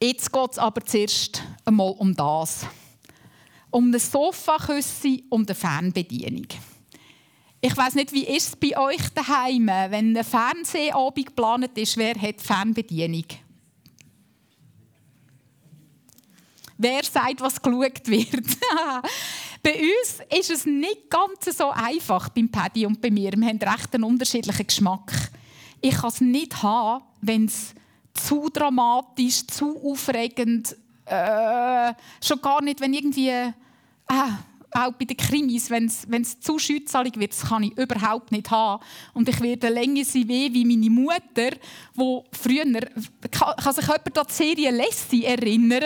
[0.00, 2.66] Jetzt geht es aber zuerst einmal um das.
[3.70, 6.46] Um ein Sofaküsse, um eine Fernbedienung.
[7.60, 12.14] Ich weiß nicht, wie ist es bei euch daheim, wenn ein Fernsehabend geplant ist, wer
[12.14, 13.24] hat Fernbedienung?
[16.80, 18.46] Wer sagt, was geschaut wird?
[19.64, 23.32] bei uns ist es nicht ganz so einfach beim Paddy und bei mir.
[23.32, 25.12] Wir haben recht einen unterschiedlichen Geschmack.
[25.80, 27.74] Ich kann es nicht haben, wenn es
[28.24, 30.76] zu dramatisch, zu aufregend,
[31.06, 31.92] äh,
[32.22, 33.52] schon gar nicht, wenn irgendwie, äh,
[34.70, 38.82] auch bei den Krimis, wenn es zu schützalig wird, das kann ich überhaupt nicht haben.
[39.14, 41.56] Und ich werde länger sein weh wie meine Mutter,
[41.94, 42.64] wo früher,
[43.30, 45.84] kann, kann sich jemand an die Serie Lassie erinnern?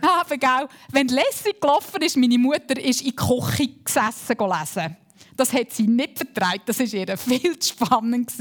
[0.00, 4.96] Aber wenn Lassie gelaufen ist, meine Mutter ist in die Küche gesessen lesen.
[5.36, 6.62] Das hat sie nicht vertraut.
[6.64, 8.32] Das war ihr viel zu spannend.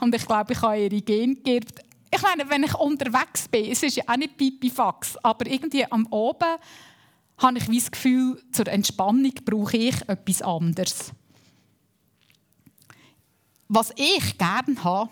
[0.00, 1.80] Und ich glaube, ich habe ihre Gene geerbt
[2.14, 6.06] ich meine, wenn ich unterwegs bin, es ist ja auch nicht Pipifax, aber irgendwie am
[6.08, 6.58] Oben
[7.38, 11.12] habe ich das Gefühl, zur Entspannung brauche ich etwas anderes.
[13.68, 15.10] Was ich gerne habe,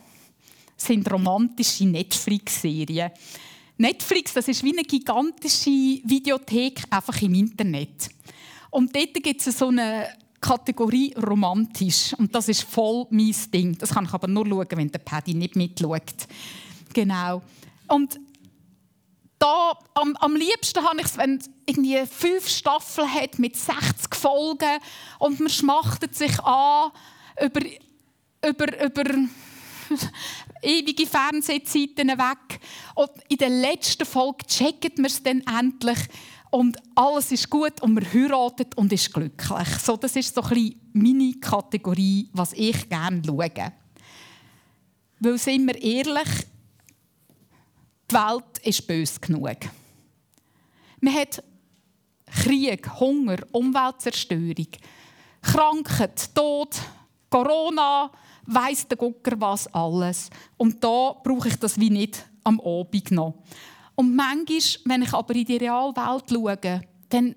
[0.77, 3.11] sind romantische Netflix-Serien.
[3.78, 8.11] Netflix, das ist wie eine gigantische Videothek einfach im Internet.
[8.69, 10.08] Und dort gibt es so eine
[10.39, 12.14] Kategorie romantisch.
[12.19, 13.77] Und das ist voll mein Ding.
[13.78, 16.27] Das kann ich aber nur schauen, wenn der Paddy nicht mitschaut.
[16.92, 17.42] Genau.
[17.88, 18.19] Und
[19.38, 24.78] da, am, am liebsten habe ich es, wenn irgendwie fünf Staffeln hat mit 60 Folgen
[25.18, 26.91] und man schmachtet sich an
[27.42, 27.61] über,
[28.46, 29.05] über, über
[30.62, 32.61] ewige Fernsehzeiten weg.
[32.94, 35.98] Und in der letzten Folge checkt man es dann endlich
[36.50, 39.68] und alles ist gut und man heiratet und ist glücklich.
[39.83, 43.72] So, das ist so ein meine Kategorie, was ich gerne schaue.
[45.20, 46.28] Weil, sind wir ehrlich,
[48.11, 49.56] die Welt ist bös genug.
[51.00, 51.42] Man hat
[52.27, 54.69] Krieg, Hunger, Umweltzerstörung,
[55.42, 56.77] Krankheit, Tod,
[57.29, 58.11] Corona,
[58.46, 60.30] weiss der Gucker was alles.
[60.57, 63.34] Und da brauche ich das wie nicht am Abend noch.
[63.95, 67.34] Und manchmal, wenn ich aber in die Realwelt schaue, dann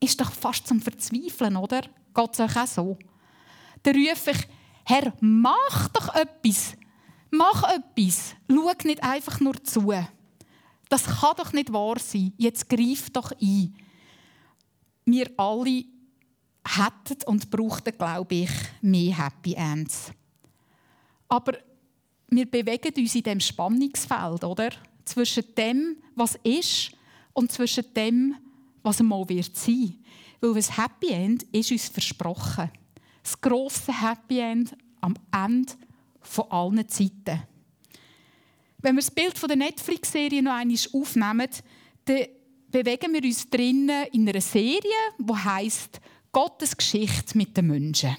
[0.00, 1.82] ist doch fast zum Verzweifeln, oder?
[2.14, 2.98] Geht es euch auch so?
[3.82, 4.48] Dann rufe ich,
[4.84, 6.74] Herr, mach doch etwas.
[7.30, 8.34] Mach etwas.
[8.50, 9.92] Schau nicht einfach nur zu.
[10.92, 12.34] Das kann doch nicht wahr sein.
[12.36, 13.74] Jetzt greif doch ein.
[15.06, 15.84] Wir alle
[16.68, 18.50] hätten und brauchten, glaube ich,
[18.82, 20.10] mehr Happy Ends.
[21.30, 21.54] Aber
[22.28, 24.68] wir bewegen uns in dem Spannungsfeld, oder?
[25.06, 26.92] Zwischen dem, was ist,
[27.32, 28.36] und zwischen dem,
[28.82, 29.94] was einmal wird sein.
[30.42, 32.70] Weil das Happy End ist uns versprochen.
[33.22, 35.72] Das grosse Happy End am Ende
[36.20, 37.44] von allen Zeiten.
[38.82, 41.48] Wenn wir das Bild von der Netflix-Serie noch einmal aufnehmen,
[42.04, 42.26] dann
[42.68, 44.80] bewegen wir uns drinnen in einer Serie,
[45.18, 46.00] die heißt
[46.32, 48.16] Gottes Geschichte mit den Menschen.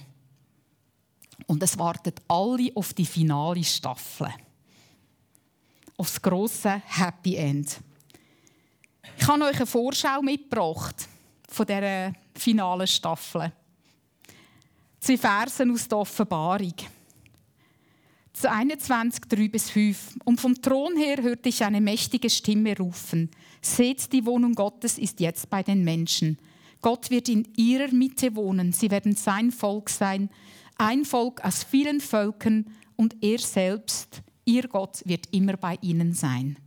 [1.47, 4.29] Und es warten alle auf die finale Staffel.
[5.97, 7.77] Auf das grosse Happy End.
[9.17, 11.07] Ich habe euch eine Vorschau mitgebracht
[11.49, 13.51] von dieser finalen Staffel.
[14.99, 16.73] Zwei Versen aus der Offenbarung
[18.41, 20.17] 21, 3 bis 5.
[20.25, 23.29] Und vom Thron her hörte ich eine mächtige Stimme rufen.
[23.61, 26.37] Seht, die Wohnung Gottes ist jetzt bei den Menschen.
[26.81, 28.73] Gott wird in ihrer Mitte wohnen.
[28.73, 30.29] Sie werden sein Volk sein.
[30.77, 36.57] Ein Volk aus vielen Völkern und er selbst, ihr Gott, wird immer bei ihnen sein.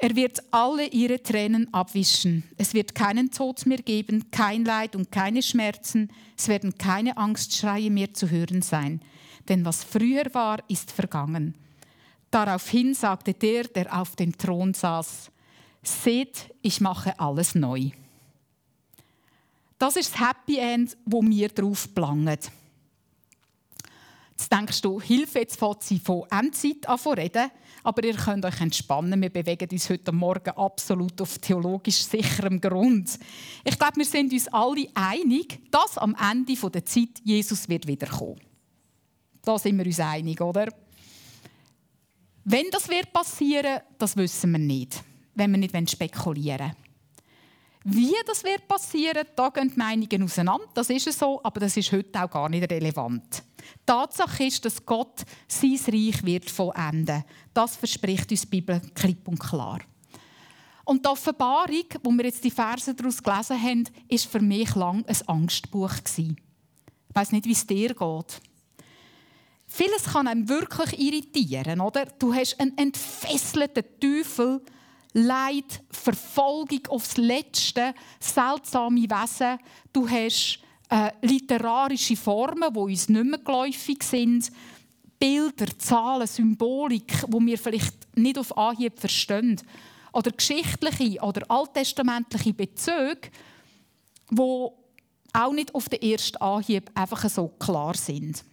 [0.00, 2.44] Er wird alle ihre Tränen abwischen.
[2.56, 6.10] Es wird keinen Tod mehr geben, kein Leid und keine Schmerzen.
[6.36, 9.00] Es werden keine Angstschreie mehr zu hören sein.
[9.48, 11.54] Denn was früher war, ist vergangen.
[12.30, 15.30] Daraufhin sagte der, der auf dem Thron saß,
[15.82, 17.90] Seht, ich mache alles neu.
[19.78, 22.38] Das ist das Happy End, wo wir drauf planen.
[24.38, 27.50] Jetzt denkst du, Hilfe, jetzt fängt sie von Endzeit an zu reden.
[27.82, 29.20] Aber ihr könnt euch entspannen.
[29.20, 33.18] Wir bewegen uns heute Morgen absolut auf theologisch sicherem Grund.
[33.64, 38.40] Ich glaube, wir sind uns alle einig, dass am Ende der Zeit Jesus wird wiederkommen.
[39.42, 40.68] Da sind wir uns einig, oder?
[42.44, 45.02] Wenn das wird passieren, das wissen wir nicht,
[45.34, 46.76] wenn wir nicht spekulieren wollen.
[47.84, 50.66] Wie das wird passieren, da gehen die Meinungen auseinander.
[50.74, 53.42] Das ist so, aber das ist heute auch gar nicht relevant.
[53.86, 57.24] Tatsache ist, dass Gott sein Reich wird vollenden.
[57.54, 59.80] Das verspricht uns die Bibel klipp und klar.
[60.84, 65.04] Und die Offenbarung, wo wir jetzt die Verse daraus gelesen haben, ist für mich lang
[65.06, 66.34] ein Angstbuch Ich
[67.12, 68.40] weiß nicht, wie es dir geht.
[69.66, 72.06] Vieles kann einem wirklich irritieren, oder?
[72.06, 74.62] Du hast einen entfesselten Teufel,
[75.12, 79.58] Leid, Verfolgung aufs Letzte, seltsame Wesen.
[79.92, 84.50] Du hast äh, literarische Formen, die uns nicht mehr geläufig sind.
[85.18, 89.60] Bilder, Zahlen, Symbolik, wo wir vielleicht nicht auf Anhieb verstehen.
[90.12, 93.30] Oder geschichtliche oder alttestamentliche Bezüge,
[94.30, 94.78] wo
[95.32, 98.44] auch nicht auf den ersten Anhieb einfach so klar sind.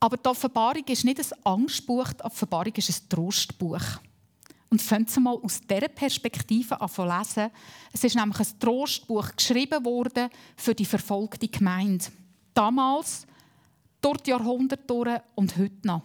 [0.00, 3.82] Aber die Offenbarung ist nicht ein Angstbuch, die Offenbarung ist ein Trostbuch.
[4.70, 7.50] Und Sie mal aus dieser Perspektive an zu lesen.
[7.92, 12.04] Es ist nämlich ein Trostbuch geschrieben worden für die verfolgte Gemeinde.
[12.52, 13.26] Damals,
[14.00, 16.02] dort Jahrhunderte und heute noch.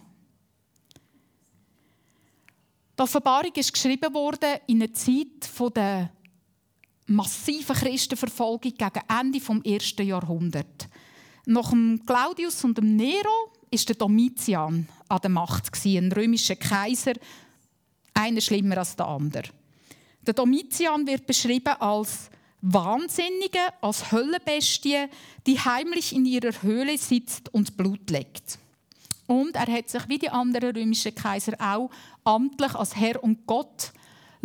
[2.96, 6.10] Die Offenbarung ist geschrieben worden in einer Zeit der
[7.06, 10.88] massiven Christenverfolgung gegen Ende des ersten Jahrhunderts.
[11.46, 11.72] Nach
[12.06, 17.14] Claudius und Nero ist der Domitian an der Macht ein römischer Kaiser,
[18.14, 19.44] einer schlimmer als der andere.
[20.22, 22.30] Der Domitian wird beschrieben als
[22.62, 25.06] Wahnsinnige, als Höllenbestie,
[25.46, 28.58] die heimlich in ihrer Höhle sitzt und Blut leckt.
[29.26, 31.90] Und er hat sich wie die anderen römischen Kaiser auch
[32.24, 33.92] amtlich als Herr und Gott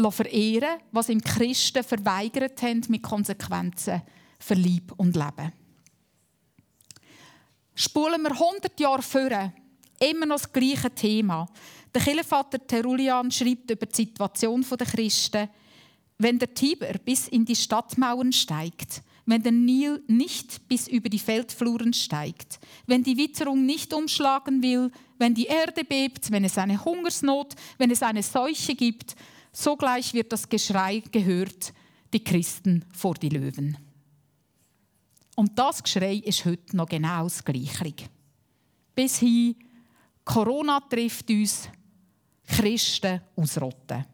[0.09, 4.01] verehren, was ihm Christen verweigert haben mit Konsequenzen
[4.39, 5.51] für Lieb und Leben.
[7.75, 9.53] Spulen wir 100 Jahre vor,
[9.99, 11.47] immer noch das gleiche Thema.
[11.93, 15.49] Der Kirchenvater Terulian schreibt über die Situation der Christen,
[16.19, 21.19] wenn der Tiber bis in die Stadtmauern steigt, wenn der Nil nicht bis über die
[21.19, 26.83] Feldfluren steigt, wenn die Witterung nicht umschlagen will, wenn die Erde bebt, wenn es eine
[26.83, 29.15] Hungersnot, wenn es eine Seuche gibt,
[29.51, 31.73] sogleich wird das Geschrei gehört,
[32.13, 33.77] die Christen vor die Löwen.
[35.35, 38.09] Und das Geschrei ist heute noch genau das Gleiche.
[38.93, 39.55] Bis hin,
[40.25, 41.69] Corona trifft uns,
[42.49, 44.05] Christen ausrotten.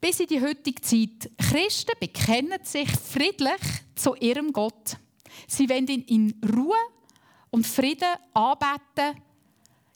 [0.00, 1.30] Bis in die heutige Zeit.
[1.36, 3.60] Christen bekennen sich friedlich
[3.94, 4.96] zu ihrem Gott.
[5.46, 6.78] Sie wollen ihn in Ruhe
[7.50, 9.20] und Frieden anbeten,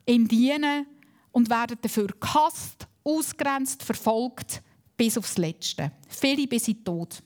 [0.06, 0.86] ihm dienen
[1.32, 4.62] und werden dafür gehasst, ausgrenzt, verfolgt,
[4.96, 5.92] bis aufs Letzte.
[6.08, 7.22] Viele bis in den Tod.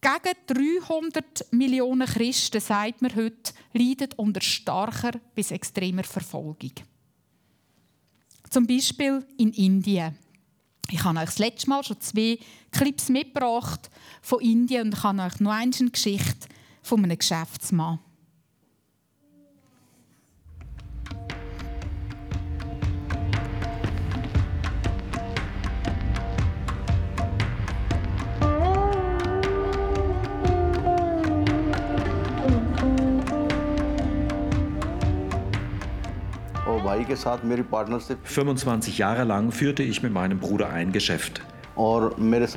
[0.00, 6.72] Gegen 300 Millionen Christen, sagt man heute, leiden unter starker bis extremer Verfolgung.
[8.50, 10.16] Zum Beispiel in Indien.
[10.90, 12.38] Ich habe euch das letzte Mal schon zwei
[12.70, 13.90] Clips mitgebracht
[14.22, 16.48] von Indien und ich habe euch noch eine Geschichte
[16.82, 17.98] von einem Geschäftsmann.
[38.24, 41.40] 25 Jahre lang führte ich mit meinem Bruder ein Geschäft.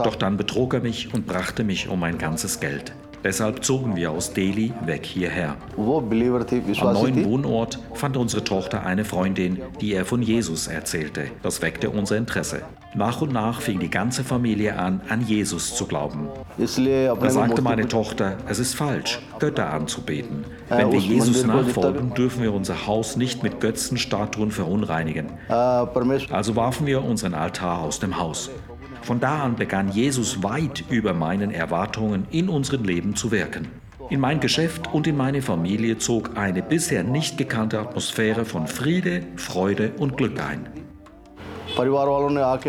[0.03, 2.93] Doch dann betrog er mich und brachte mich um mein ganzes Geld.
[3.27, 5.57] Deshalb zogen wir aus Delhi weg hierher.
[5.75, 11.25] Am neuen Wohnort fand unsere Tochter eine Freundin, die er von Jesus erzählte.
[11.43, 12.61] Das weckte unser Interesse.
[12.95, 16.29] Nach und nach fing die ganze Familie an, an Jesus zu glauben.
[16.57, 20.45] Da sagte meine Tochter, es ist falsch, Götter anzubeten.
[20.69, 25.31] Wenn wir Jesus nachfolgen, dürfen wir unser Haus nicht mit Götzenstatuen verunreinigen.
[25.49, 28.49] Also warfen wir unseren Altar aus dem Haus.
[29.07, 33.69] Von da an begann Jesus weit über meinen Erwartungen in unserem Leben zu wirken.
[34.09, 39.23] In mein Geschäft und in meine Familie zog eine bisher nicht gekannte Atmosphäre von Friede,
[39.37, 40.67] Freude und Glück ein.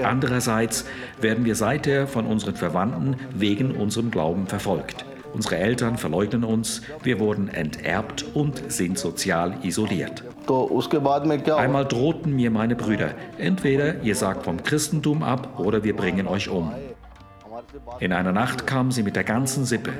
[0.04, 0.84] Andererseits
[1.20, 5.07] werden wir seither von unseren Verwandten wegen unserem Glauben verfolgt.
[5.38, 10.24] Unsere Eltern verleugnen uns, wir wurden enterbt und sind sozial isoliert.
[11.56, 16.48] Einmal drohten mir meine Brüder, entweder ihr sagt vom Christentum ab oder wir bringen euch
[16.48, 16.72] um.
[18.00, 19.92] In einer Nacht kamen sie mit der ganzen Sippe.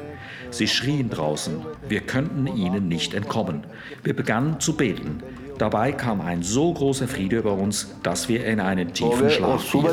[0.51, 3.63] Sie schrien draußen, wir könnten ihnen nicht entkommen.
[4.03, 5.23] Wir begannen zu beten.
[5.59, 9.85] Dabei kam ein so großer Friede über uns, dass wir in einen tiefen Schlaf fielen.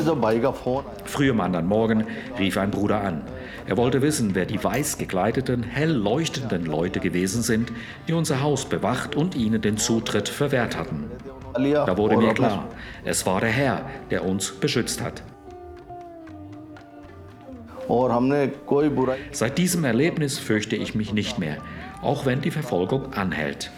[1.04, 2.04] Früh am anderen Morgen
[2.38, 3.22] rief ein Bruder an.
[3.66, 7.72] Er wollte wissen, wer die weiß gekleideten, hell leuchtenden Leute gewesen sind,
[8.06, 11.10] die unser Haus bewacht und ihnen den Zutritt verwehrt hatten.
[11.84, 12.68] Da wurde mir klar,
[13.04, 13.80] es war der Herr,
[14.10, 15.22] der uns beschützt hat.
[19.32, 21.56] Seit diesem Erlebnis fürchte ich mich nicht mehr,
[22.02, 23.70] auch wenn die Verfolgung anhält.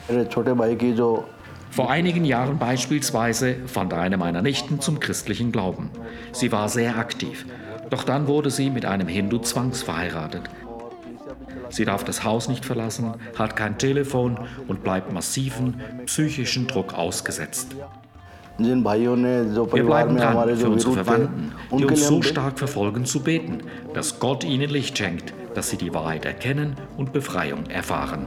[1.70, 5.90] Vor einigen Jahren beispielsweise fand eine meiner Nichten zum christlichen Glauben.
[6.32, 7.46] Sie war sehr aktiv.
[7.90, 10.42] Doch dann wurde sie mit einem Hindu zwangsverheiratet.
[11.70, 17.76] Sie darf das Haus nicht verlassen, hat kein Telefon und bleibt massiven psychischen Druck ausgesetzt.
[18.58, 23.58] Wir bleiben dran, für unsere Verwandten, die uns so stark verfolgen, zu beten,
[23.94, 28.26] dass Gott ihnen Licht schenkt, dass sie die Wahrheit erkennen und Befreiung erfahren.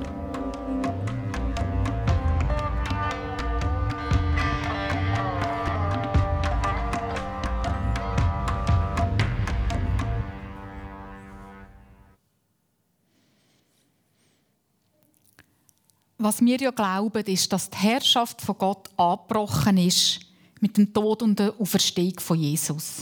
[16.24, 20.20] Was wir ja glauben, ist, dass die Herrschaft von Gott abgebrochen ist
[20.60, 23.02] mit dem Tod und der Auferstehung von Jesus.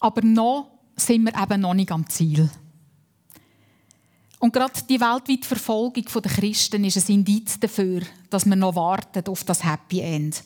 [0.00, 2.50] Aber noch sind wir eben noch nicht am Ziel.
[4.38, 9.26] Und gerade die weltweite Verfolgung der Christen ist ein Indiz dafür, dass wir noch warten
[9.26, 10.44] auf das Happy End.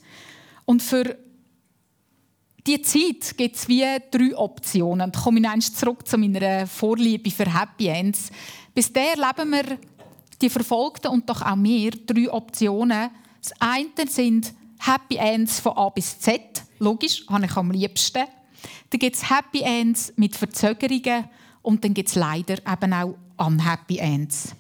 [0.65, 1.19] Und für
[2.65, 5.11] diese Zeit gibt es wie drei Optionen.
[5.11, 8.31] Da komme ich zurück zu meiner Vorliebe für Happy Ends.
[8.73, 9.79] Bis dahin leben wir
[10.41, 13.11] die Verfolgten und doch auch wir drei Optionen.
[13.43, 16.63] Das eine sind Happy Ends von A bis Z.
[16.79, 18.25] Logisch, habe ich am liebsten.
[18.91, 21.25] Dann gibt es Happy Ends mit Verzögerungen
[21.63, 24.55] und dann gibt es leider eben auch Unhappy Ends.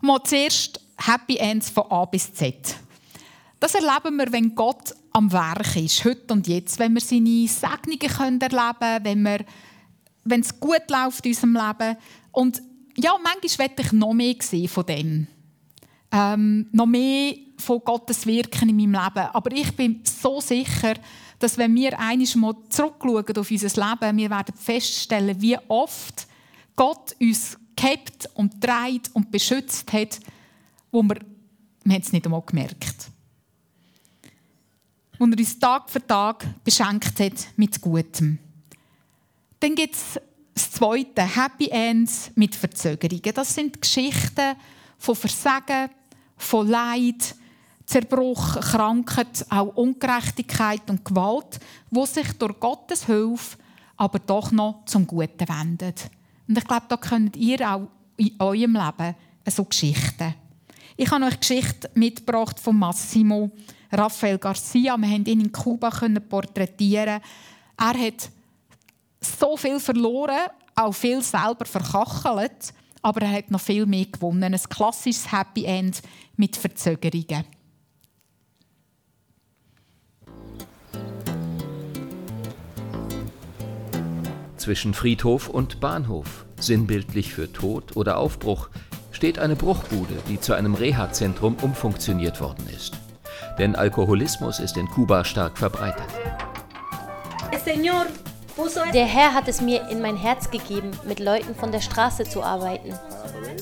[0.00, 2.76] Mal zuerst Happy Ends von A bis Z.
[3.60, 8.40] Das erleben wir, wenn Gott am Werk ist, heute und jetzt, wenn wir seine Segnungen
[8.40, 9.44] erleben können, wenn, wir,
[10.24, 11.96] wenn es gut läuft in unserem Leben.
[12.32, 12.62] Und
[12.96, 15.26] ja, manchmal möchte ich noch mehr sehen von dem.
[16.10, 19.28] Ähm, noch mehr von Gottes Wirken in meinem Leben.
[19.32, 20.94] Aber ich bin so sicher,
[21.38, 26.26] dass wenn wir einmal zurückschauen auf unser Leben, wir werden feststellen, wie oft
[26.76, 30.20] Gott uns gehabt und dreht und beschützt hat,
[30.90, 31.16] wo wir,
[31.84, 33.10] wir es nicht einmal gemerkt.
[35.18, 38.38] Wo er uns Tag für Tag beschenkt hat mit Gutem.
[39.60, 40.20] Dann gibt es
[40.54, 43.34] das zweite, Happy Ends mit Verzögerungen.
[43.34, 44.56] Das sind Geschichten
[44.98, 45.90] von Versagen,
[46.36, 47.34] von Leid,
[47.86, 51.58] Zerbruch, Krankheit, auch Ungerechtigkeit und Gewalt,
[51.90, 53.56] wo sich durch Gottes Hilfe
[53.96, 56.10] aber doch noch zum Guten wendet.
[56.48, 59.14] Und ich glaube, da könnt ihr auch in eurem Leben
[59.46, 60.34] so Geschichten.
[60.96, 63.50] Ich habe euch Geschichte mitgebracht von Massimo
[63.90, 64.96] Rafael Garcia.
[64.96, 65.90] Wir haben ihn in Kuba
[66.28, 67.20] porträtieren.
[67.78, 68.30] Er hat
[69.24, 74.54] so viel verloren, auch viel selber verkachelt, aber er hat noch viel mehr gewonnen.
[74.54, 76.02] Ein klassisches Happy End
[76.36, 77.44] mit Verzögerungen.
[84.56, 88.68] Zwischen Friedhof und Bahnhof, sinnbildlich für Tod oder Aufbruch,
[89.10, 92.92] steht eine Bruchbude, die zu einem Reha-Zentrum umfunktioniert worden ist.
[93.58, 96.06] Denn Alkoholismus ist in Kuba stark verbreitet.
[97.64, 98.06] Señor,
[98.92, 102.42] der Herr hat es mir in mein Herz gegeben, mit Leuten von der Straße zu
[102.42, 102.92] arbeiten.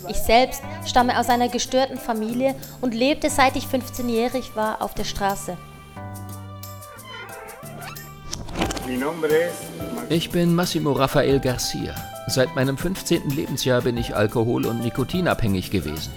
[0.08, 5.04] Ich selbst stamme aus einer gestörten Familie und lebte seit ich 15-jährig war auf der
[5.04, 5.56] Straße.
[10.08, 11.94] Ich bin Massimo Rafael Garcia.
[12.26, 13.30] Seit meinem 15.
[13.30, 16.12] Lebensjahr bin ich alkohol- und nikotinabhängig gewesen.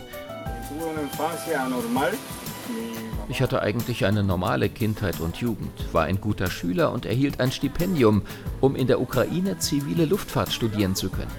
[3.34, 7.52] Ich hatte eigentlich eine normale Kindheit und Jugend, war ein guter Schüler und erhielt ein
[7.52, 8.22] Stipendium,
[8.62, 11.32] um in der Ukraine zivile Luftfahrt studieren zu können.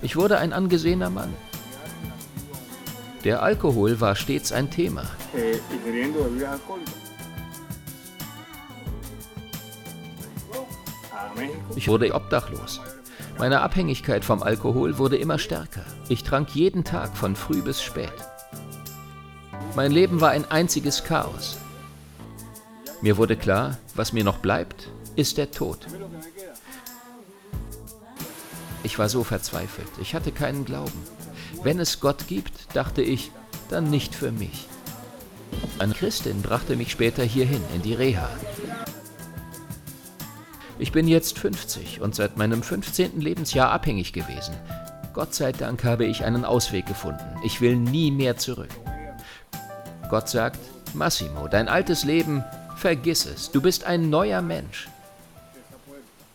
[0.00, 1.34] Ich wurde ein angesehener Mann.
[3.22, 5.02] Der Alkohol war stets ein Thema.
[11.76, 12.80] Ich wurde obdachlos.
[13.36, 15.84] Meine Abhängigkeit vom Alkohol wurde immer stärker.
[16.08, 18.29] Ich trank jeden Tag von früh bis spät.
[19.76, 21.56] Mein Leben war ein einziges Chaos.
[23.02, 25.86] Mir wurde klar, was mir noch bleibt, ist der Tod.
[28.82, 31.00] Ich war so verzweifelt, ich hatte keinen Glauben.
[31.62, 33.30] Wenn es Gott gibt, dachte ich,
[33.68, 34.66] dann nicht für mich.
[35.78, 38.28] Eine Christin brachte mich später hierhin, in die Reha.
[40.78, 43.20] Ich bin jetzt 50 und seit meinem 15.
[43.20, 44.54] Lebensjahr abhängig gewesen.
[45.12, 47.36] Gott sei Dank habe ich einen Ausweg gefunden.
[47.44, 48.70] Ich will nie mehr zurück.
[50.10, 50.58] Gott sagt,
[50.92, 52.44] Massimo, dein altes Leben,
[52.76, 54.88] vergiss es, du bist ein neuer Mensch.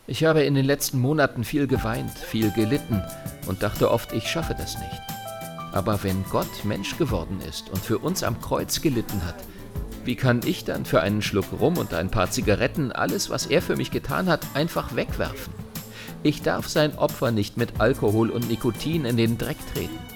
[0.08, 3.04] Ich habe in den letzten Monaten viel geweint, viel gelitten
[3.48, 5.02] und dachte oft, ich schaffe das nicht.
[5.74, 9.36] Aber wenn Gott Mensch geworden ist und für uns am Kreuz gelitten hat,
[10.06, 13.62] wie kann ich dann für einen Schluck Rum und ein paar Zigaretten alles, was er
[13.62, 15.54] für mich getan hat, einfach wegwerfen?
[16.24, 20.15] Ich darf sein Opfer nicht mit Alkohol und Nikotin in den Dreck treten.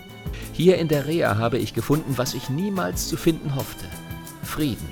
[0.53, 3.85] Hier in der Reha habe ich gefunden, was ich niemals zu finden hoffte.
[4.43, 4.87] Frieden.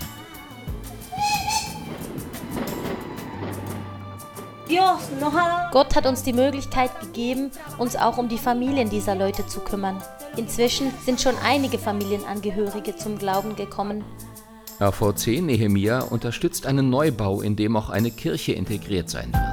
[5.72, 10.02] Gott hat uns die Möglichkeit gegeben, uns auch um die Familien dieser Leute zu kümmern.
[10.36, 14.04] Inzwischen sind schon einige Familienangehörige zum Glauben gekommen.
[14.82, 19.47] RVC Nehemia unterstützt einen Neubau, in dem auch eine Kirche integriert sein wird.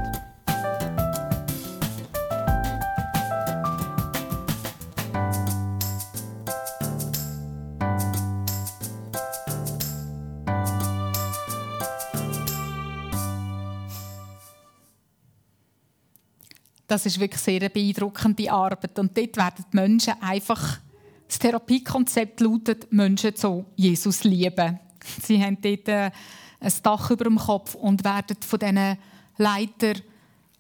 [16.94, 18.96] Das ist wirklich sehr eine beeindruckende Arbeit.
[19.00, 20.78] Und dort werden die Menschen einfach,
[21.26, 24.78] das Therapiekonzept lautet, Menschen zu Jesus lieben.
[25.20, 26.12] Sie haben dort äh,
[26.60, 28.96] ein Dach über dem Kopf und werden von diesen
[29.38, 30.02] Leitern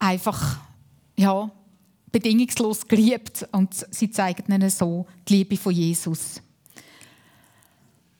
[0.00, 0.58] einfach
[1.16, 1.52] ja,
[2.10, 3.46] bedingungslos geliebt.
[3.52, 6.42] Und sie zeigen ihnen so die Liebe von Jesus.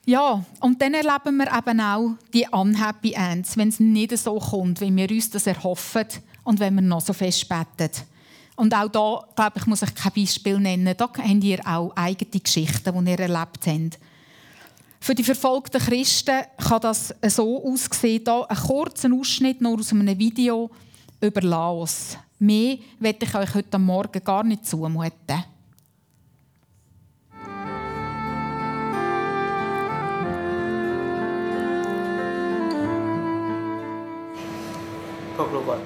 [0.06, 4.80] Ja, und dann erleben wir eben auch die unhappy ends, wenn es nicht so kommt,
[4.82, 6.06] wie wir uns das erhoffen
[6.42, 7.90] und wenn wir noch so fest beten.
[8.56, 10.94] Und auch da, glaube ich, muss ich kein Beispiel nennen.
[10.96, 13.98] Da habt ihr auch eigene Geschichten, die ihr erlebt habt.
[15.00, 18.22] Für die verfolgten Christen kann das so aussehen.
[18.24, 20.70] Hier ein kurzer Ausschnitt nur aus einem Video
[21.20, 22.16] über Laos.
[22.38, 25.44] Mehr werde ich euch heute Morgen gar nicht zumuten.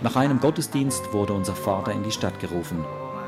[0.02, 2.84] Nach einem Gottesdienst wurde unser Vater in die Stadt gerufen.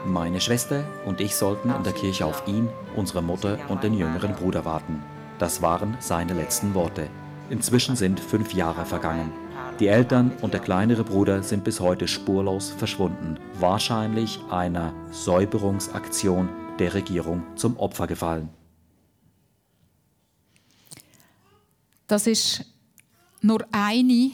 [0.07, 4.35] Meine Schwester und ich sollten in der Kirche auf ihn, unsere Mutter und den jüngeren
[4.35, 5.03] Bruder warten.
[5.39, 7.09] Das waren seine letzten Worte.
[7.49, 9.33] Inzwischen sind fünf Jahre vergangen.
[9.79, 16.49] Die Eltern und der kleinere Bruder sind bis heute spurlos verschwunden, wahrscheinlich einer Säuberungsaktion
[16.79, 18.51] der Regierung zum Opfer gefallen.
[22.07, 22.65] Das ist
[23.41, 24.33] nur eine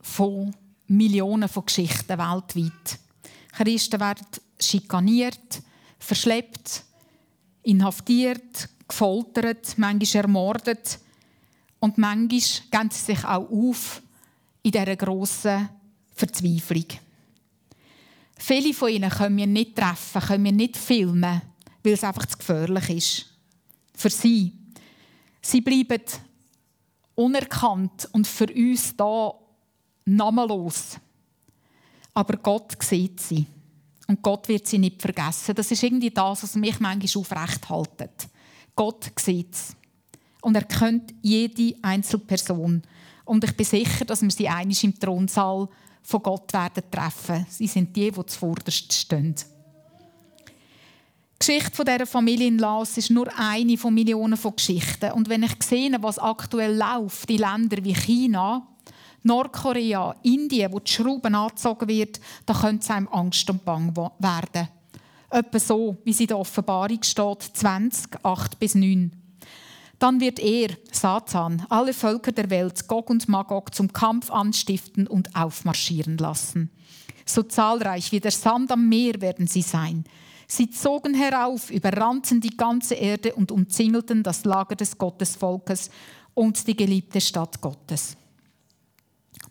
[0.00, 0.54] von
[0.90, 2.98] Millionen von Geschichten weltweit.
[3.52, 4.26] Christen werden
[4.58, 5.62] schikaniert,
[5.98, 6.84] verschleppt,
[7.62, 10.98] inhaftiert, gefoltert, manchmal ermordet
[11.78, 14.02] und manchmal geben sie sich auch auf
[14.62, 15.68] in dieser grossen
[16.12, 16.86] Verzweiflung.
[18.36, 21.42] Viele von ihnen können wir nicht treffen, können wir nicht filmen,
[21.84, 23.26] weil es einfach zu gefährlich ist.
[23.94, 24.52] Für sie.
[25.40, 26.02] Sie bleiben
[27.14, 29.34] unerkannt und für uns da
[30.16, 30.98] namenlos.
[32.14, 33.46] Aber Gott sieht sie.
[34.06, 35.54] Und Gott wird sie nicht vergessen.
[35.54, 38.28] Das ist irgendwie das, was mich manchmal aufrecht haltet.
[38.74, 39.76] Gott sieht es.
[40.42, 42.82] Und er kennt jede Einzelperson.
[43.24, 45.68] Und ich bin sicher, dass wir sie einig im Thronsaal
[46.02, 47.46] von Gott werden treffen.
[47.48, 49.34] Sie sind die, die zuvorderst stehen.
[50.44, 55.12] Die Geschichte von dieser Familie in Laos ist nur eine von Millionen von Geschichten.
[55.12, 58.66] Und wenn ich sehe, was aktuell läuft in Ländern wie China,
[59.22, 64.68] Nordkorea, Indien, wo die Schrauben angezogen wird, da könnte es einem Angst und Bang werden.
[65.30, 69.12] Etwa so, wie es in der Offenbarung steht, 20, 8 bis 9.
[69.98, 75.36] Dann wird er, Satan, alle Völker der Welt, Gog und Magog, zum Kampf anstiften und
[75.36, 76.70] aufmarschieren lassen.
[77.26, 80.04] So zahlreich wie der Sand am Meer werden sie sein.
[80.48, 85.90] Sie zogen herauf, überrannten die ganze Erde und umzingelten das Lager des Gottesvolkes
[86.34, 88.16] und die geliebte Stadt Gottes.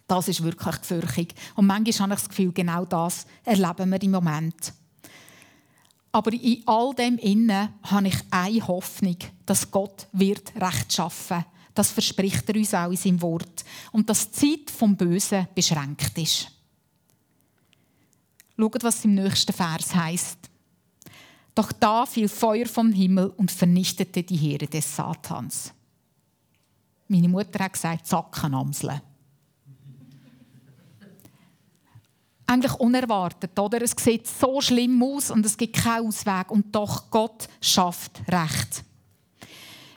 [0.07, 1.35] Das ist wirklich gefürchtig.
[1.55, 4.73] Und manchmal habe ich das Gefühl, genau das erleben wir im Moment.
[6.11, 11.45] Aber in all dem Innen habe ich eine Hoffnung, dass Gott wird Recht schaffen.
[11.75, 13.63] Das verspricht er uns auch in seinem Wort.
[13.91, 16.51] Und dass die Zeit vom Bösen beschränkt ist.
[18.57, 20.37] Schaut, was im nächsten Vers heißt.
[21.55, 25.73] Doch da fiel Feuer vom Himmel und vernichtete die Heere des Satans.
[27.07, 29.01] Meine Mutter hat gesagt, Zackenamseln.
[32.49, 33.81] Eigentlich unerwartet, oder?
[33.81, 38.83] Es sieht so schlimm aus und es gibt keinen Ausweg und doch Gott schafft Recht.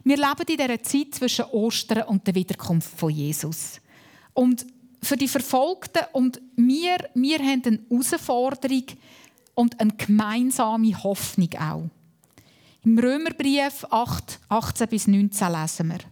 [0.05, 3.81] Wir leben in dieser Zeit zwischen Ostern und der Wiederkunft von Jesus.
[4.35, 4.67] Und
[5.03, 8.85] für die Verfolgten und wir, wir haben eine Herausforderung
[9.55, 11.89] und eine gemeinsame Hoffnung auch.
[12.85, 16.12] Im Römerbrief 8, 18 bis 19 lesen wir.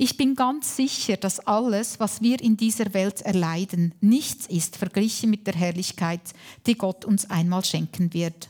[0.00, 5.28] Ich bin ganz sicher, dass alles, was wir in dieser Welt erleiden, nichts ist verglichen
[5.28, 6.20] mit der Herrlichkeit,
[6.66, 8.48] die Gott uns einmal schenken wird.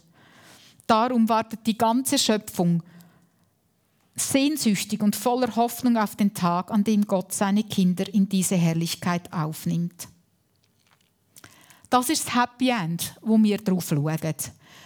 [0.87, 2.83] Darum wartet die ganze Schöpfung
[4.15, 9.33] sehnsüchtig und voller Hoffnung auf den Tag, an dem Gott seine Kinder in diese Herrlichkeit
[9.33, 10.09] aufnimmt.
[11.89, 14.35] Das ist das Happy End, wo wir drauf schauen.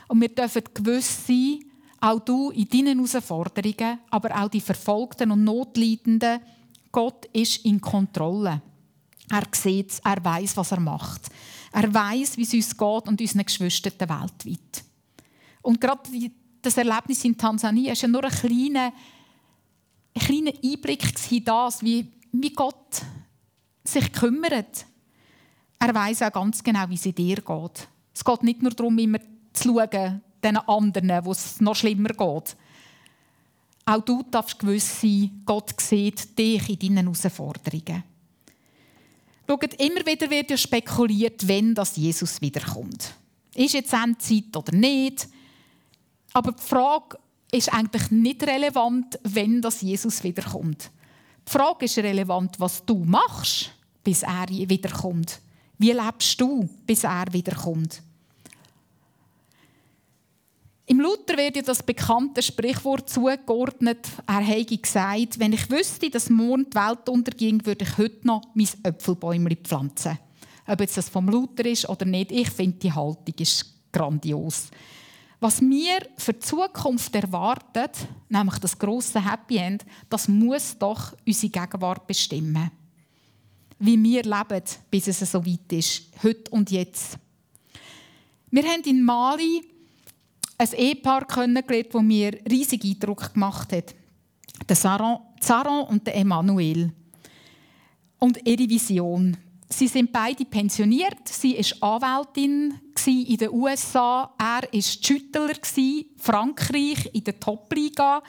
[0.06, 1.58] Und wir dürfen gewiss sein,
[2.02, 6.40] auch du in deinen Herausforderungen, aber auch die Verfolgten und Notleidenden,
[6.90, 8.60] Gott ist in Kontrolle.
[9.30, 11.28] Er sieht es, er weiß, was er macht.
[11.72, 14.84] Er weiß, wie es uns geht und unseren Geschwistern weltweit.
[15.62, 16.02] Und gerade
[16.60, 18.92] das Erlebnis in Tansania war ja nur ein kleiner,
[20.14, 23.00] ein kleiner Einblick in das, wie, wie Gott
[23.84, 24.86] sich kümmert.
[25.78, 27.88] Er weiß auch ganz genau, wie es dir geht.
[28.12, 29.18] Es geht nicht nur darum, immer
[29.52, 32.56] zu schauen, den anderen, wo es noch schlimmer geht.
[33.84, 38.04] Auch du darfst gewiss sein, Gott sieht dich in deinen Herausforderungen.
[39.48, 43.12] Schaut, immer wieder wird ja spekuliert, wenn das Jesus wiederkommt.
[43.54, 45.28] Ist jetzt Endzeit oder nicht?
[46.32, 47.18] Aber die Frage
[47.50, 50.90] ist eigentlich nicht relevant, wenn das Jesus wiederkommt.
[51.46, 55.40] Die Frage ist relevant, was du machst, bis er wiederkommt.
[55.76, 58.00] Wie lebst du, bis er wiederkommt?
[60.86, 64.08] Im Luther wird ja das bekannte Sprichwort zugeordnet.
[64.26, 68.42] Er hätte gesagt, wenn ich wüsste, dass morgen die Welt unterging, würde ich heute noch
[68.54, 70.18] mein Äpfelbäumchen pflanzen.
[70.66, 74.68] Ob jetzt das vom Luther ist oder nicht, ich finde, die Haltung ist grandios.
[75.40, 77.96] Was mir für die Zukunft erwartet,
[78.28, 82.70] nämlich das große Happy End, das muss doch unsere Gegenwart bestimmen.
[83.78, 87.18] Wie wir leben, bis es so weit ist, heute und jetzt.
[88.50, 89.71] Wir haben in Mali
[90.58, 93.94] ein Ehepaar kennengelernt, das mir riesig Eindruck gemacht hat.
[94.68, 96.92] Der Saron und der Emanuel.
[98.18, 99.36] Und ihre Vision.
[99.68, 101.26] Sie sind beide pensioniert.
[101.26, 102.74] Sie war Anwältin
[103.06, 104.32] in den USA.
[104.38, 105.48] Er war Schüttler,
[106.18, 108.22] Frankreich in der Top-Liga.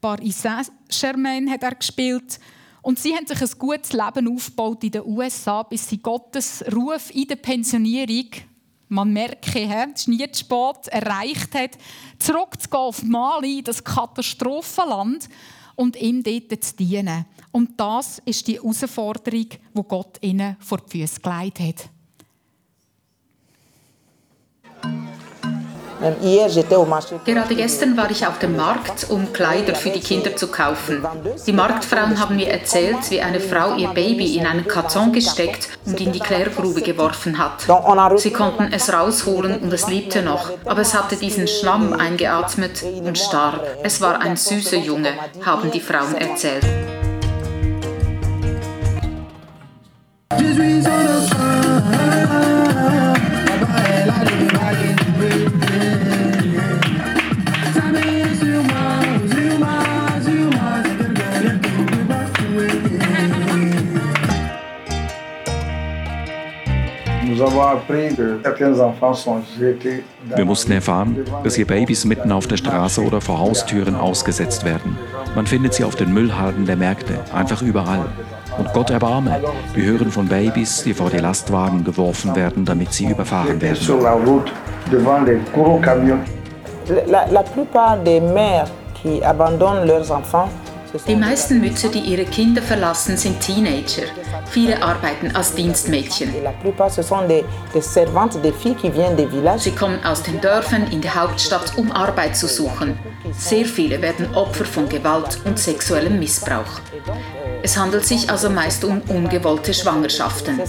[0.00, 2.40] Paris Saint-Germain hat er gespielt.
[2.82, 7.14] Und sie haben sich ein gutes Leben aufgebaut in den USA, bis sie Gottes Ruf
[7.14, 8.28] in der Pensionierung
[8.88, 11.78] man merke, zu spät, erreicht hat,
[12.18, 15.28] zurückzugehen auf Mali, das Katastrophenland,
[15.76, 17.26] und ihm dort zu dienen.
[17.52, 21.90] Und das ist die Herausforderung, die Gott ihnen vor die Füße gelegt hat.
[27.24, 31.04] Gerade gestern war ich auf dem Markt, um Kleider für die Kinder zu kaufen.
[31.46, 36.00] Die Marktfrauen haben mir erzählt, wie eine Frau ihr Baby in einen Karton gesteckt und
[36.00, 37.66] in die Klärgrube geworfen hat.
[38.18, 43.18] Sie konnten es rausholen und es lebte noch, aber es hatte diesen Schlamm eingeatmet und
[43.18, 43.64] starb.
[43.82, 45.12] Es war ein süßer Junge,
[45.44, 46.64] haben die Frauen erzählt.
[70.34, 74.98] Wir mussten erfahren, dass hier Babys mitten auf der Straße oder vor Haustüren ausgesetzt werden.
[75.34, 78.06] Man findet sie auf den Müllhalden der Märkte, einfach überall.
[78.58, 79.40] Und Gott erbarme,
[79.74, 83.78] wir hören von Babys, die vor die Lastwagen geworfen werden, damit sie überfahren werden.
[87.08, 90.48] La, la plupart des mères qui abandonnent leurs enfants
[91.06, 94.04] die meisten Mütter, die ihre Kinder verlassen, sind Teenager.
[94.50, 96.32] Viele arbeiten als Dienstmädchen.
[99.58, 102.98] Sie kommen aus den Dörfern in die Hauptstadt, um Arbeit zu suchen.
[103.32, 106.80] Sehr viele werden Opfer von Gewalt und sexuellem Missbrauch.
[107.66, 110.60] Es handelt sich also meist um ungewollte Schwangerschaften.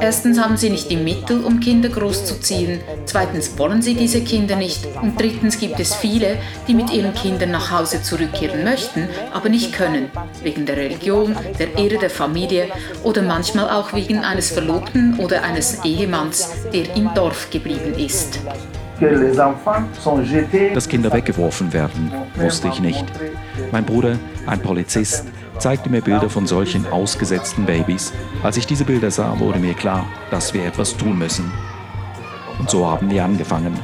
[0.00, 2.80] Erstens haben sie nicht die Mittel, um Kinder großzuziehen.
[3.04, 4.86] Zweitens wollen sie diese Kinder nicht.
[5.02, 9.72] Und drittens gibt es viele, die mit ihren Kindern nach Hause zurückkehren möchten, aber nicht
[9.72, 10.08] können.
[10.44, 12.68] Wegen der Religion, der Ehre der Familie
[13.02, 18.38] oder manchmal auch wegen eines Verlobten oder eines Ehemanns, der im Dorf geblieben ist.
[20.74, 23.04] Dass Kinder weggeworfen werden, wusste ich nicht.
[23.72, 25.24] Mein Bruder, ein Polizist,
[25.58, 28.12] zeigte mir Bilder von solchen ausgesetzten Babys.
[28.42, 31.50] Als ich diese Bilder sah, wurde mir klar, dass wir etwas tun müssen.
[32.58, 33.78] Und so haben wir angefangen.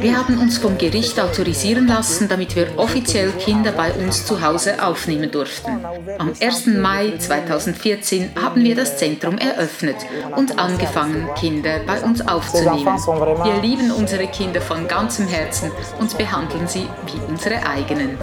[0.00, 4.82] Wir haben uns vom Gericht autorisieren lassen, damit wir offiziell Kinder bei uns zu Hause
[4.84, 5.70] aufnehmen durften.
[6.18, 6.66] Am 1.
[6.66, 9.96] Mai 2014 haben wir das Zentrum eröffnet
[10.36, 12.98] und angefangen, Kinder bei uns aufzunehmen.
[13.44, 18.18] Wir lieben unsere Kinder von ganzem Herzen und behandeln sie wie unsere eigenen.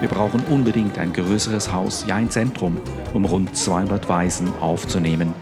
[0.00, 2.76] Wir brauchen unbedingt ein größeres Haus, ja ein Zentrum,
[3.12, 5.32] um rund 200 Waisen aufzunehmen.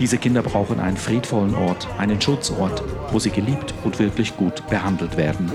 [0.00, 5.16] Diese Kinder brauchen einen friedvollen Ort, einen Schutzort, wo sie geliebt und wirklich gut behandelt
[5.16, 5.52] werden.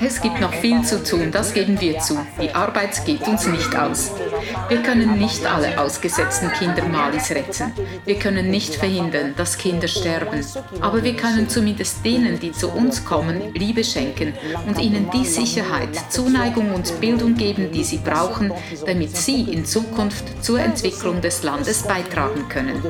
[0.00, 2.18] Es gibt noch viel zu tun, das geben wir zu.
[2.40, 4.12] Die Arbeit geht uns nicht aus.
[4.68, 7.72] Wir können nicht alle ausgesetzten Kinder Malis retten.
[8.04, 10.44] Wir können nicht verhindern, dass Kinder sterben.
[10.80, 14.34] Aber wir können zumindest denen, die zu uns kommen, Liebe schenken
[14.66, 18.52] und ihnen die Sicherheit, Zuneigung und Bildung geben, die sie brauchen,
[18.86, 22.82] damit sie in Zukunft zur Entwicklung des Landes beitragen können.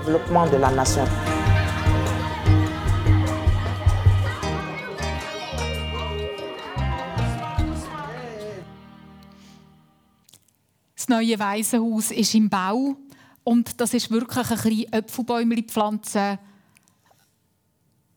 [11.07, 12.97] Das neue Waisenhaus ist im Bau
[13.43, 16.39] und das ist wirklich ein bisschen Äpfelbäumchen pflanzen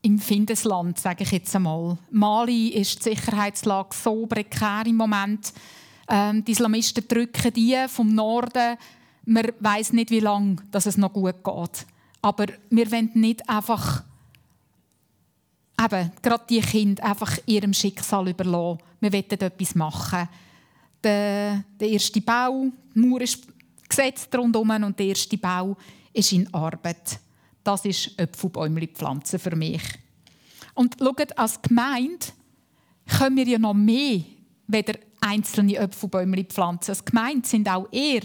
[0.03, 1.97] im Findesland, sage ich jetzt einmal.
[2.11, 5.51] Mali ist die Sicherheitslage so prekär im Moment.
[6.07, 8.77] Ähm, die Islamisten drücken die vom Norden.
[9.25, 11.85] Man weiß nicht, wie lange es noch gut geht.
[12.21, 14.05] Aber wir wollen nicht einfach
[15.83, 18.79] eben, gerade die Kinder einfach ihrem Schicksal überlassen.
[19.01, 20.29] Wir wollen etwas machen
[21.03, 23.47] der, der erste Bau, die Mauer ist
[23.87, 25.77] gesetzt rundherum und der erste Bau
[26.13, 27.19] ist in Arbeit.
[27.63, 29.81] Das ist Äpfelbäumchen pflanzen für mich.
[30.73, 32.27] Und schaut, als Gemeinde
[33.17, 34.21] können wir ja noch mehr
[34.67, 36.91] weder einzelne Äpfelbäumchen pflanzen.
[36.91, 38.21] Als Gemeinde sind auch eher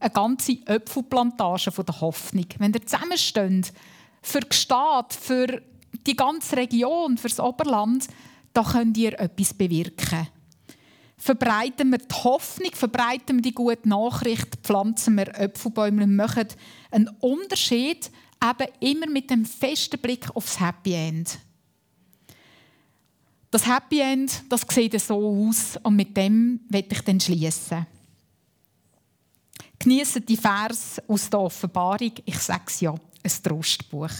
[0.00, 2.46] eine ganze Äpfelplantage von der Hoffnung.
[2.58, 3.72] Wenn ihr zusammensteht,
[4.20, 5.62] für die Stadt, für
[6.06, 8.08] die ganze Region, für das Oberland,
[8.52, 10.28] da könnt ihr etwas bewirken
[11.22, 16.48] verbreiten wir die Hoffnung, verbreiten wir die gute Nachricht, pflanzen wir Äpfelbäume und machen
[16.90, 18.10] einen Unterschied,
[18.42, 21.38] eben immer mit dem festen Blick aufs Happy End.
[23.52, 27.86] Das Happy End, das sieht so aus und mit dem werde ich dann schließen.
[29.78, 32.12] Genießen die Vers aus der Offenbarung.
[32.24, 34.10] Ich sage es ja, ein Trostbuch.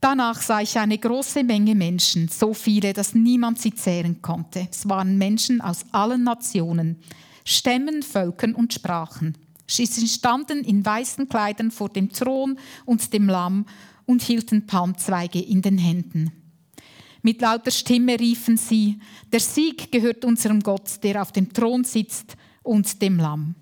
[0.00, 4.68] Danach sah ich eine große Menge Menschen, so viele, dass niemand sie zählen konnte.
[4.70, 7.00] Es waren Menschen aus allen Nationen,
[7.44, 9.36] Stämmen, Völkern und Sprachen.
[9.66, 13.66] Sie standen in weißen Kleidern vor dem Thron und dem Lamm
[14.06, 16.32] und hielten Palmzweige in den Händen.
[17.22, 19.00] Mit lauter Stimme riefen sie,
[19.32, 23.54] der Sieg gehört unserem Gott, der auf dem Thron sitzt, und dem Lamm.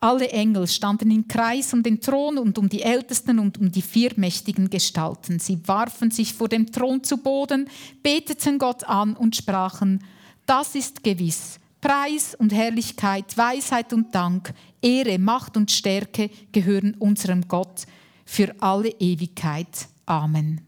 [0.00, 3.82] Alle Engel standen im Kreis um den Thron und um die Ältesten und um die
[3.82, 5.38] vier mächtigen Gestalten.
[5.38, 7.68] Sie warfen sich vor dem Thron zu Boden,
[8.02, 10.04] beteten Gott an und sprachen,
[10.44, 11.58] das ist gewiss.
[11.80, 17.86] Preis und Herrlichkeit, Weisheit und Dank, Ehre, Macht und Stärke gehören unserem Gott
[18.24, 19.88] für alle Ewigkeit.
[20.04, 20.62] Amen.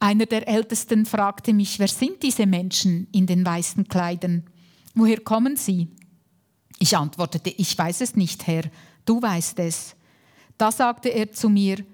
[0.00, 4.44] Einer der Ältesten fragte mich, wer sind diese Menschen in den weißen Kleidern?
[4.94, 5.88] Woher kommen sie?
[6.78, 8.64] Ich antwortete, ich weiß es nicht, Herr,
[9.04, 9.96] du weißt es.
[10.56, 11.84] Da sagte er zu mir,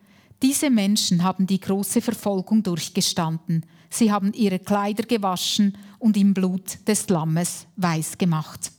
[0.43, 3.65] diese Menschen haben die große Verfolgung durchgestanden.
[3.89, 8.73] Sie haben ihre Kleider gewaschen und im Blut des Lammes weiß gemacht.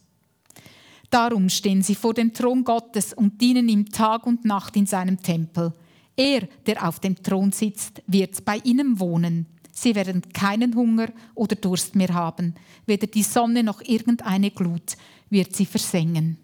[1.10, 5.22] Darum stehen sie vor dem Thron Gottes und dienen ihm Tag und Nacht in seinem
[5.22, 5.74] Tempel.
[6.15, 9.48] Er, der auf dem Thron sitzt, wird bei ihnen wohnen.
[9.72, 14.96] Sie werden keinen Hunger oder Durst mehr haben, weder die Sonne noch irgendeine Glut
[15.30, 16.38] wird sie versengen.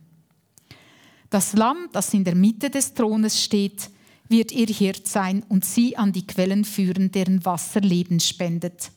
[1.29, 3.89] Das Lamm, das in der Mitte des Thrones steht,
[4.27, 8.91] wird ihr Hirt sein und sie an die Quellen führen, deren Wasser Leben spendet.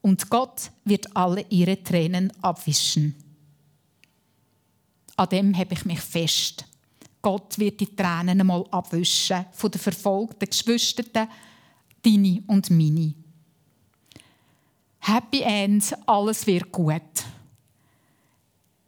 [0.00, 3.14] Und Gott wird alle ihre Tränen abwischen.
[5.16, 6.66] An dem habe ich mich fest.
[7.22, 11.28] Gott wird die Tränen einmal abwischen von den verfolgten Geschwistern,
[12.02, 13.14] deine und meine.
[14.98, 17.02] Happy End, alles wird gut.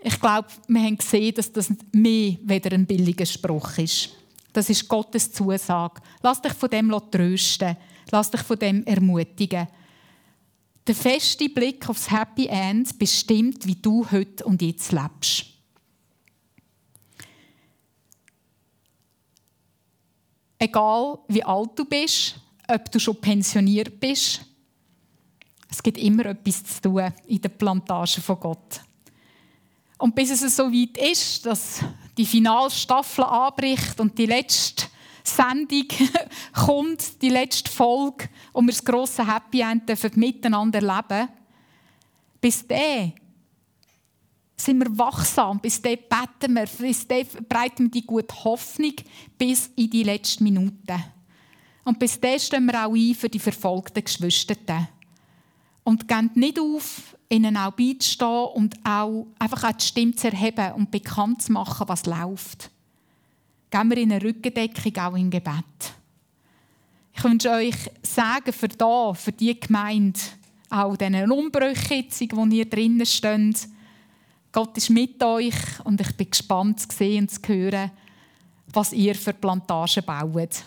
[0.06, 4.10] Ich glaube, wir haben gesehen, dass das mehr weder ein billiger Spruch ist.
[4.52, 6.00] Das ist Gottes Zusage.
[6.22, 7.76] Lass dich von dem trösten.
[8.12, 9.66] Lass dich von dem ermutigen.
[10.86, 15.46] Der feste Blick aufs Happy End bestimmt, wie du heute und jetzt lebst.
[20.56, 22.36] Egal wie alt du bist,
[22.68, 24.42] ob du schon pensioniert bist,
[25.68, 28.86] es gibt immer etwas zu tun in der Plantage von Gott.
[29.98, 31.80] Und bis es so weit ist, dass
[32.16, 34.86] die Finalstaffel anbricht und die letzte
[35.22, 35.86] Sendung
[36.52, 41.28] kommt, die letzte Folge, und wir das grosse Happy End dürfen miteinander erleben,
[42.40, 43.14] bis dahin
[44.56, 48.94] sind wir wachsam, bis dahin beten wir, bis dahin breiten wir die gute Hoffnung
[49.36, 51.04] bis in die letzten Minuten.
[51.84, 54.88] Und bis dahin stehen wir auch ein für die verfolgten Geschwister.
[55.84, 60.72] Und gehen nicht auf, ihnen auch beizustehen und auch einfach auch die Stimme zu erheben
[60.72, 62.70] und bekannt zu machen, was läuft.
[63.70, 65.64] Gehen wir in eine Rückendeckung, auch im Gebet.
[67.14, 70.20] Ich wünsche euch Segen für da, für die Gemeinde,
[70.70, 73.68] auch diesen Umbrüchen, wo ihr drinnen steht.
[74.52, 77.90] Gott ist mit euch und ich bin gespannt zu sehen und zu hören,
[78.72, 80.62] was ihr für Plantagen baut.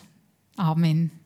[0.55, 1.18] Amen.